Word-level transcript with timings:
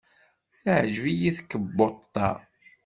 Teɛjeb-iyi 0.61 1.31
tkebbuḍt-a. 1.37 2.29